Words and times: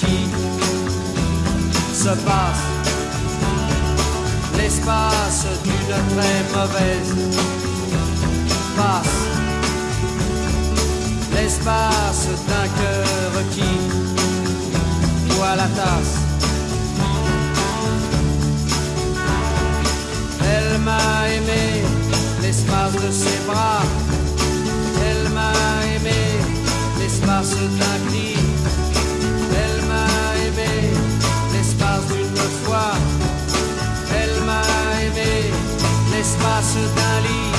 qui 0.00 0.28
se 1.94 2.08
passe, 2.08 2.64
l'espace 4.56 5.46
d'une 5.62 5.96
très 6.16 6.38
mauvaise 6.54 7.14
passe, 8.76 9.18
l'espace 11.32 12.28
d'un 12.48 12.68
cœur 12.80 13.32
qui 13.52 13.70
boit 15.34 15.54
la 15.56 15.68
tasse. 15.68 16.14
Elle 20.42 20.78
m'a 20.78 21.28
aimé 21.28 21.84
l'espace 22.42 22.94
de 22.94 23.10
ses 23.12 23.38
bras. 23.46 23.82
Elle 25.08 25.28
m'a 25.30 25.52
aimé 25.94 26.20
l'espace 26.98 27.54
d'un 27.54 28.08
cri. 28.08 28.47
Elle 32.70 34.44
m'a 34.44 34.62
aimé 35.00 35.50
l'espace 36.12 36.74
d'un 36.96 37.20
lit. 37.26 37.52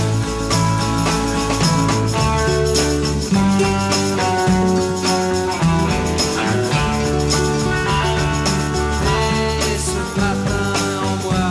Et 9.01 9.77
ce 9.79 10.01
matin 10.19 10.69
en 11.03 11.15
moi, 11.23 11.47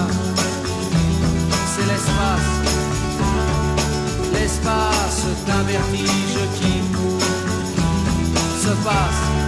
c'est 1.67 1.87
l'espace, 1.91 2.51
l'espace 4.33 5.25
d'un 5.47 5.63
vertige 5.65 6.39
qui 6.61 6.75
se 8.63 8.73
passe, 8.85 9.48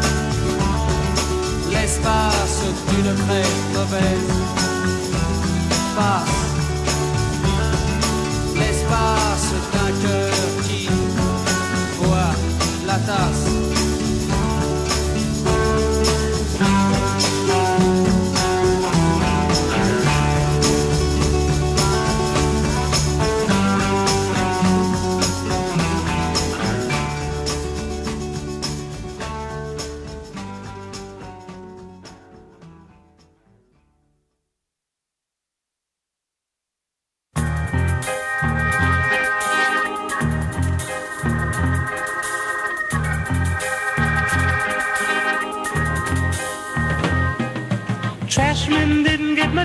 l'espace 1.80 2.62
d'une 2.88 3.14
très 3.14 3.46
mauvaise 3.74 4.30
passe, 5.96 6.40
l'espace 8.54 9.52
d'un 9.72 10.08
cœur 10.08 10.32
qui 10.64 10.88
boit 11.98 12.34
la 12.86 12.98
tasse. 12.98 13.69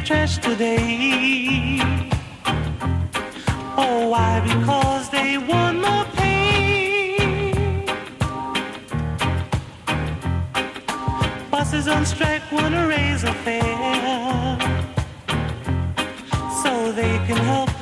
Trash 0.05 0.37
today. 0.37 1.79
Oh, 3.75 4.09
why? 4.09 4.39
Because 4.41 5.09
they 5.09 5.39
want 5.39 5.81
more 5.81 6.05
pay. 6.13 7.17
Buses 11.49 11.87
on 11.87 12.05
strike 12.05 12.43
wanna 12.51 12.87
raise 12.87 13.23
a 13.23 13.33
fare 13.33 14.59
so 16.61 16.91
they 16.91 17.17
can 17.25 17.37
help 17.37 17.74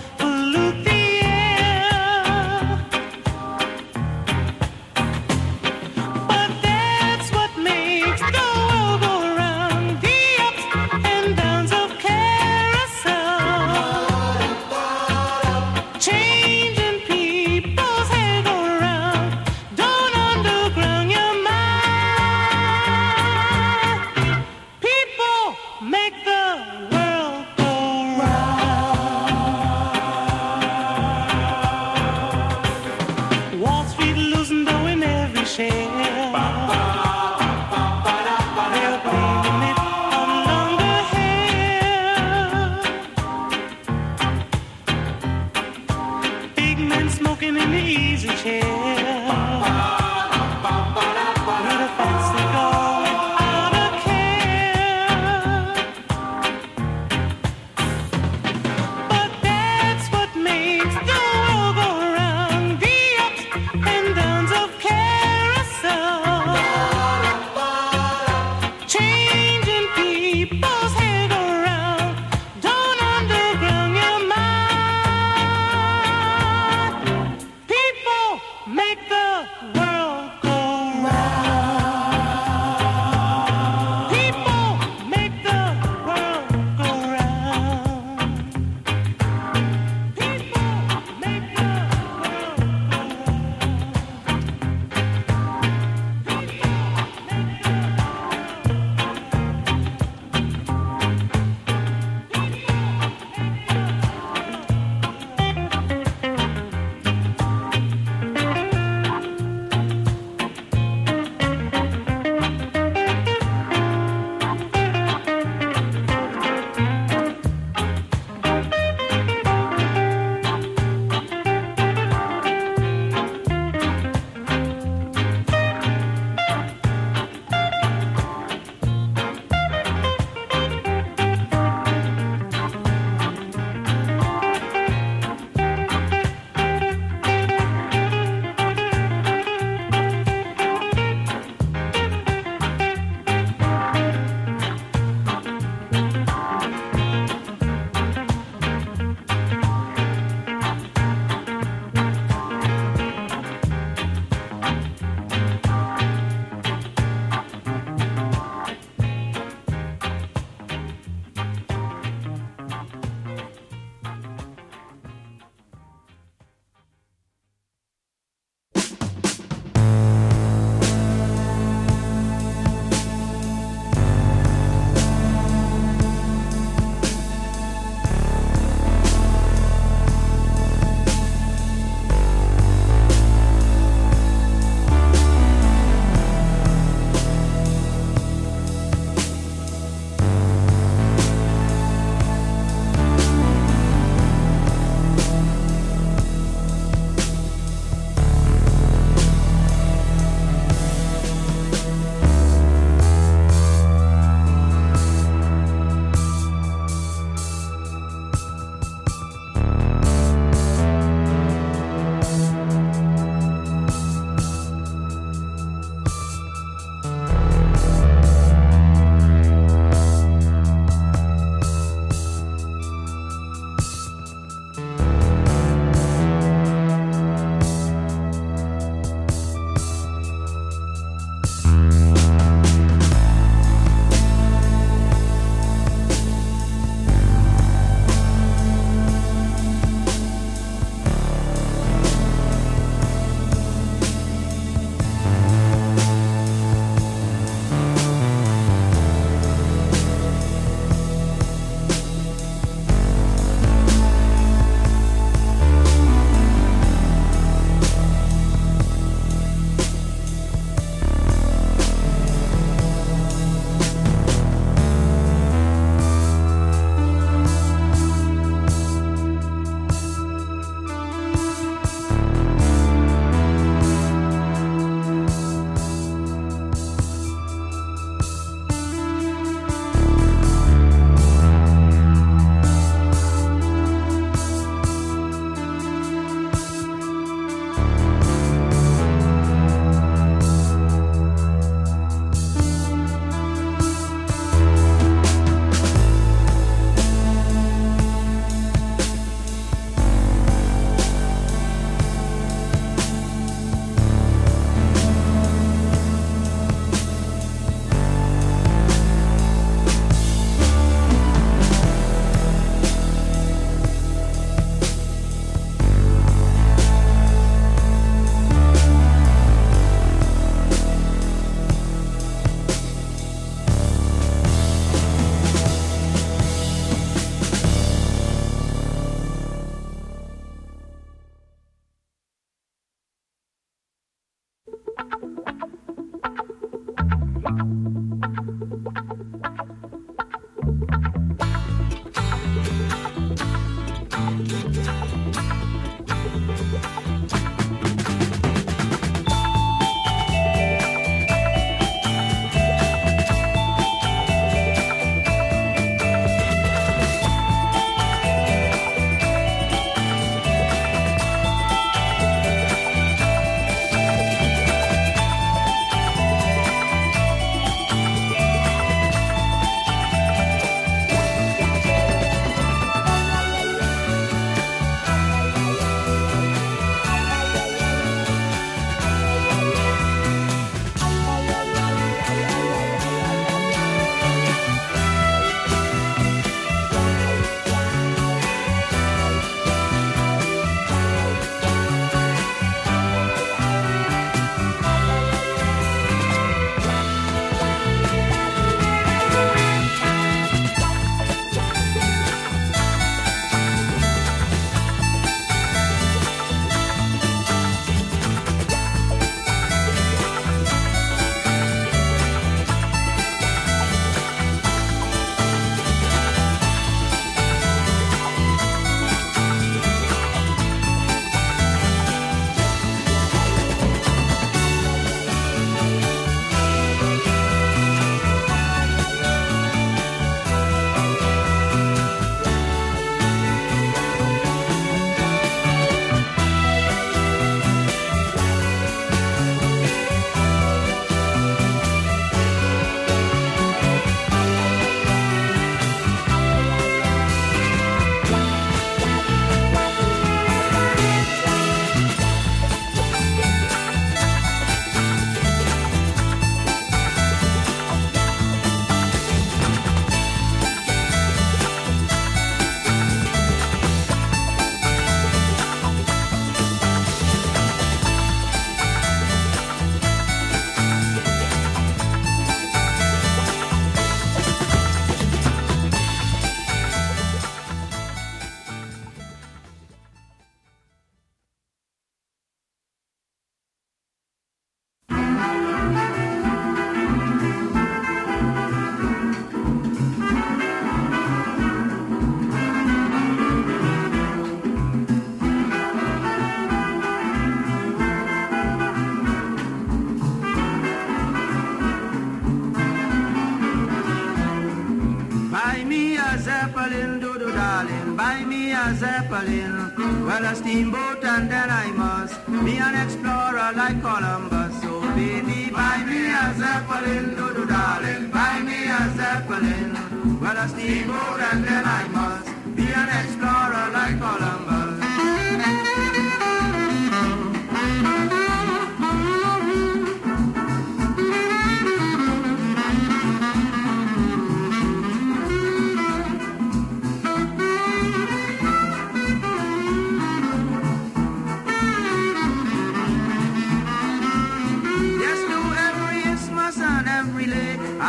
a 505.55 506.37
zeppelin, 506.39 507.19
do 507.19 507.37
do 507.37 507.51
darling, 507.51 508.15
buy 508.15 508.43
me 508.43 508.71
a 508.71 508.93
zeppelin. 508.95 509.93
Well, 510.25 510.45
a 510.45 510.55
steamboat 510.55 511.23
and 511.23 511.49
then 511.51 511.69
I 511.69 511.91
must 511.91 512.35
be 512.65 512.77
an 512.77 512.95
explorer 512.95 513.71
like 513.75 514.01
Columbus. 514.01 514.81
So 514.81 515.01
baby, 515.13 515.69
buy 515.71 515.97
me 516.09 516.31
a 516.33 516.53
zeppelin, 516.57 517.35
do 517.35 517.53
do 517.53 517.65
darling, 517.67 518.31
buy 518.31 518.61
me 518.61 518.85
a 518.99 519.01
zeppelin. 519.15 520.39
Well, 520.41 520.57
a 520.57 520.67
steamboat 520.67 521.39
and 521.51 521.63
then 521.63 521.83
I 521.85 522.07
must 522.07 522.75
be 522.75 522.87
an 522.91 523.09
explorer 523.21 523.91
like 523.91 524.17
Columbus. 524.19 524.72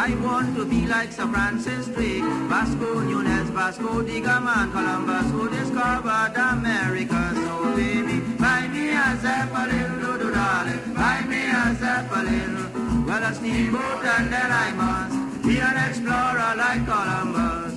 I 0.06 0.14
want 0.16 0.54
to 0.56 0.66
be 0.66 0.86
like 0.86 1.12
Sir 1.12 1.26
Francis 1.28 1.86
Drake. 1.86 2.22
Vasco 2.50 3.00
Nunez, 3.00 3.48
Vasco 3.48 4.02
da 4.02 4.20
Gama, 4.20 4.68
Columbus 4.70 5.30
who 5.30 5.48
discovered 5.48 6.36
America. 6.36 7.32
So 7.34 7.74
baby, 7.74 8.20
buy 8.36 8.68
me 8.68 8.90
a 8.90 9.16
Zeppelin, 9.22 10.00
do 10.02 10.18
do 10.18 10.30
darling, 10.30 10.92
buy 10.92 11.22
me 11.26 11.40
a 11.48 11.74
Zeppelin. 11.80 13.06
Well, 13.06 13.22
a 13.22 13.34
steamboat 13.34 14.04
and 14.04 14.30
then 14.30 14.50
I 14.52 14.72
must 14.82 15.42
be 15.42 15.56
an 15.58 15.76
explorer 15.88 16.52
like 16.54 16.84
Columbus. 16.84 17.73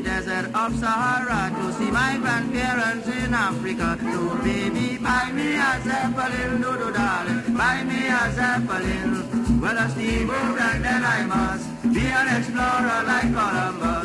Desert 0.00 0.46
of 0.54 0.78
Sahara 0.78 1.50
to 1.56 1.72
see 1.74 1.90
my 1.90 2.16
grandparents 2.18 3.08
in 3.08 3.34
Africa. 3.34 3.98
So 4.00 4.36
baby, 4.42 4.98
buy 4.98 5.30
me 5.32 5.56
a 5.56 5.80
zeppelin, 5.84 6.62
do 6.62 6.92
darling. 6.92 7.56
Buy 7.56 7.84
me 7.84 8.08
a 8.08 8.32
zeppelin. 8.32 9.60
Well, 9.60 9.76
a 9.76 9.88
steamboat 9.90 10.60
and 10.60 10.84
then 10.84 11.04
I 11.04 11.24
must 11.26 11.66
be 11.94 12.06
an 12.06 12.28
explorer 12.36 13.02
like 13.06 13.30
Columbus. 13.32 13.99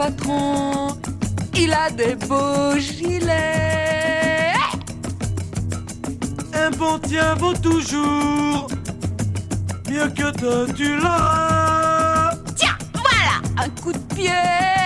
Patron, 0.00 0.96
il 1.54 1.70
a 1.74 1.90
des 1.90 2.14
beaux 2.14 2.74
gilets. 2.78 4.54
Un 6.54 6.70
bon 6.70 6.98
tien 7.00 7.34
vaut 7.34 7.52
toujours 7.52 8.66
mieux 9.90 10.08
que 10.08 10.30
deux, 10.38 10.72
tu 10.72 10.96
l'auras. 10.96 12.30
Tiens, 12.56 12.78
voilà 12.94 13.36
un 13.62 13.68
coup 13.82 13.92
de 13.92 14.14
pied. 14.14 14.79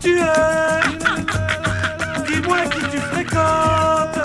Tu 0.00 0.18
es. 0.18 0.80
Dis-moi 2.26 2.60
qui 2.70 2.80
tu 2.90 2.98
fréquentes, 2.98 4.20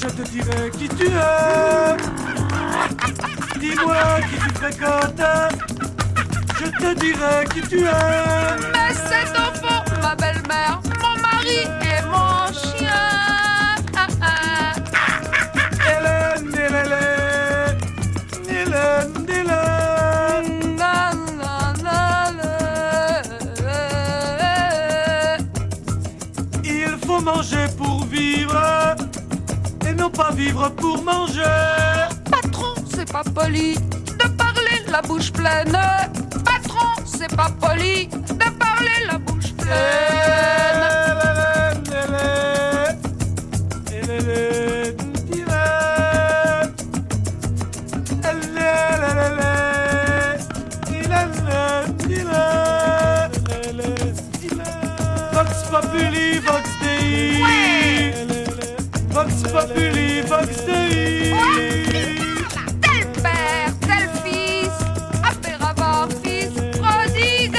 je 0.00 0.06
te 0.06 0.22
dirai 0.30 0.70
qui 0.78 0.88
tu 0.88 1.06
es. 1.06 1.96
Dis-moi 3.58 4.20
qui 4.28 4.36
tu 4.36 4.50
fréquentes, 4.54 5.22
je 6.60 6.66
te 6.66 6.94
dirai 7.00 7.44
qui 7.54 7.60
tu 7.62 7.78
es. 7.78 7.90
Mais 8.72 8.92
cet 8.94 9.36
enfant, 9.38 9.84
ma 10.02 10.14
belle-mère, 10.14 10.80
mon 11.00 11.16
mari 11.22 11.60
et 11.82 12.02
mon 12.10 12.52
chien. 12.52 12.85
Pas 30.10 30.30
vivre 30.32 30.68
pour 30.70 31.02
manger. 31.02 31.42
Patron, 32.30 32.74
c'est 32.94 33.10
pas 33.10 33.22
poli 33.24 33.74
de 33.74 34.28
parler 34.36 34.82
la 34.90 35.02
bouche 35.02 35.32
pleine. 35.32 35.78
Patron, 36.44 37.02
c'est 37.04 37.34
pas 37.34 37.50
poli 37.60 38.06
de 38.08 38.50
parler 38.58 39.06
la 39.06 39.18
bouche 39.18 39.52
pleine. 39.54 40.15
Populi, 59.56 60.20
Vox 60.20 60.66
Dei. 60.66 61.32
Tel 62.82 63.06
père, 63.22 63.72
tel 63.80 64.10
fils, 64.22 64.76
avoir 65.62 66.08
fils 66.22 66.52
prodigue. 66.78 67.56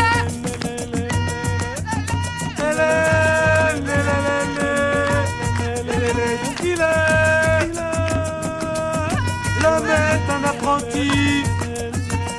L'homme 9.63 9.89
est 9.89 10.27
un 10.29 10.43
apprenti, 10.47 11.10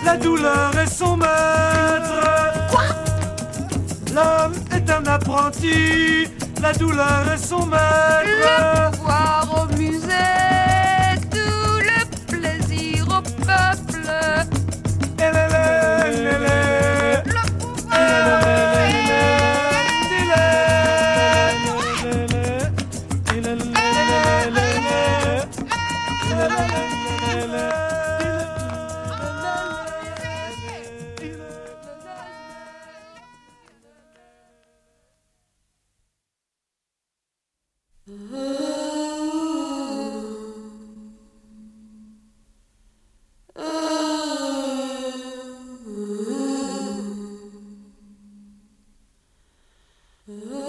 la 0.04 0.16
douleur 0.18 0.70
est 0.78 0.86
son 0.86 1.16
maître. 1.16 2.22
L'homme 4.14 4.54
est 4.70 4.88
un 4.88 5.04
apprenti, 5.06 6.28
la 6.62 6.72
douleur 6.74 7.24
est 7.34 7.44
son 7.44 7.66
maître. 7.66 8.97
Ooh. 50.30 50.67